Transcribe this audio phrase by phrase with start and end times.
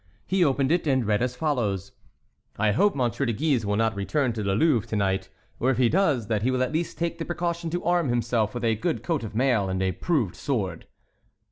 [0.25, 1.91] He opened it, and read as follows:
[2.57, 3.11] "I hope M.
[3.11, 6.41] de Guise will not return to the Louvre to night; or if he does, that
[6.41, 9.35] he will at least take the precaution to arm himself with a good coat of
[9.35, 10.87] mail and a proved sword."